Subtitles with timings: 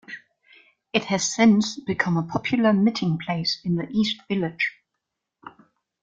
[0.93, 4.79] It has since become a popular meeting place in the East Village.